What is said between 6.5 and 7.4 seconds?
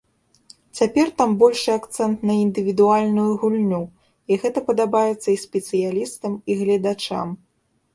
гледачам.